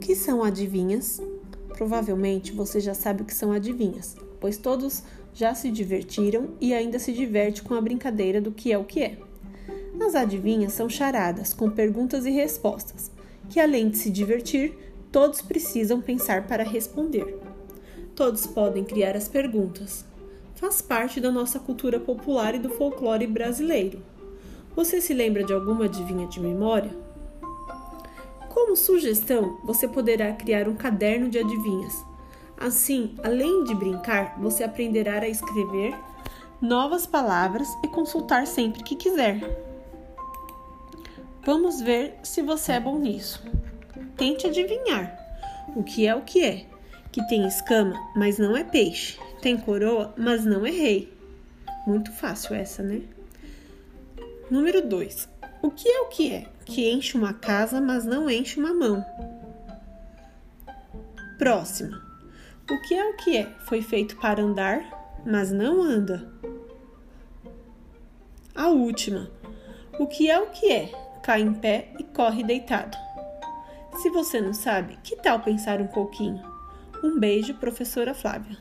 que 0.00 0.16
são 0.16 0.42
adivinhas? 0.42 1.20
Provavelmente 1.68 2.52
você 2.52 2.80
já 2.80 2.94
sabe 2.94 3.22
o 3.22 3.24
que 3.24 3.34
são 3.34 3.52
adivinhas, 3.52 4.16
pois 4.40 4.56
todos 4.56 5.02
já 5.32 5.54
se 5.54 5.70
divertiram 5.70 6.48
e 6.60 6.74
ainda 6.74 6.98
se 6.98 7.12
diverte 7.12 7.62
com 7.62 7.74
a 7.74 7.80
brincadeira 7.80 8.40
do 8.40 8.50
que 8.50 8.72
é 8.72 8.78
o 8.78 8.84
que 8.84 9.02
é. 9.02 9.18
As 10.00 10.14
adivinhas 10.14 10.72
são 10.72 10.88
charadas 10.88 11.52
com 11.52 11.70
perguntas 11.70 12.24
e 12.24 12.30
respostas, 12.30 13.10
que 13.48 13.60
além 13.60 13.90
de 13.90 13.98
se 13.98 14.10
divertir, 14.10 14.76
todos 15.12 15.42
precisam 15.42 16.00
pensar 16.00 16.46
para 16.46 16.64
responder. 16.64 17.38
Todos 18.16 18.46
podem 18.46 18.82
criar 18.82 19.16
as 19.16 19.28
perguntas. 19.28 20.04
Faz 20.54 20.80
parte 20.80 21.20
da 21.20 21.30
nossa 21.30 21.58
cultura 21.58 22.00
popular 22.00 22.54
e 22.54 22.58
do 22.58 22.70
folclore 22.70 23.26
brasileiro. 23.26 24.02
Você 24.74 25.00
se 25.00 25.12
lembra 25.12 25.44
de 25.44 25.52
alguma 25.52 25.84
adivinha 25.84 26.26
de 26.26 26.40
memória? 26.40 27.09
Como 28.60 28.76
sugestão, 28.76 29.58
você 29.64 29.88
poderá 29.88 30.34
criar 30.34 30.68
um 30.68 30.76
caderno 30.76 31.30
de 31.30 31.38
adivinhas. 31.38 32.04
Assim, 32.58 33.14
além 33.24 33.64
de 33.64 33.74
brincar, 33.74 34.38
você 34.38 34.62
aprenderá 34.62 35.18
a 35.18 35.28
escrever 35.28 35.98
novas 36.60 37.06
palavras 37.06 37.66
e 37.82 37.88
consultar 37.88 38.46
sempre 38.46 38.82
que 38.82 38.94
quiser. 38.94 39.40
Vamos 41.42 41.80
ver 41.80 42.18
se 42.22 42.42
você 42.42 42.72
é 42.72 42.80
bom 42.80 42.98
nisso. 42.98 43.42
Tente 44.14 44.46
adivinhar. 44.46 45.18
O 45.74 45.82
que 45.82 46.06
é 46.06 46.14
o 46.14 46.20
que 46.20 46.44
é? 46.44 46.66
Que 47.10 47.26
tem 47.28 47.48
escama, 47.48 47.94
mas 48.14 48.38
não 48.38 48.54
é 48.54 48.62
peixe. 48.62 49.18
Tem 49.40 49.56
coroa, 49.56 50.12
mas 50.18 50.44
não 50.44 50.66
é 50.66 50.70
rei. 50.70 51.10
Muito 51.86 52.12
fácil 52.12 52.54
essa, 52.54 52.82
né? 52.82 53.00
Número 54.50 54.86
2. 54.86 55.30
O 55.62 55.70
que 55.70 55.88
é 55.88 56.00
o 56.00 56.08
que 56.08 56.32
é? 56.32 56.46
Que 56.64 56.90
enche 56.90 57.16
uma 57.18 57.34
casa, 57.34 57.80
mas 57.80 58.04
não 58.04 58.30
enche 58.30 58.58
uma 58.58 58.72
mão. 58.72 59.04
Próxima. 61.38 62.02
O 62.70 62.80
que 62.82 62.94
é 62.94 63.04
o 63.04 63.16
que 63.16 63.36
é? 63.36 63.44
Foi 63.66 63.82
feito 63.82 64.16
para 64.16 64.42
andar, 64.42 65.20
mas 65.26 65.52
não 65.52 65.82
anda. 65.82 66.32
A 68.54 68.68
última. 68.68 69.30
O 69.98 70.06
que 70.06 70.30
é 70.30 70.38
o 70.38 70.46
que 70.46 70.72
é? 70.72 70.92
Cai 71.22 71.42
em 71.42 71.52
pé 71.52 71.92
e 71.98 72.04
corre 72.04 72.42
deitado. 72.42 72.96
Se 74.00 74.08
você 74.08 74.40
não 74.40 74.54
sabe, 74.54 74.98
que 75.02 75.16
tal 75.16 75.40
pensar 75.40 75.80
um 75.80 75.88
pouquinho? 75.88 76.42
Um 77.04 77.18
beijo, 77.18 77.54
professora 77.54 78.14
Flávia. 78.14 78.56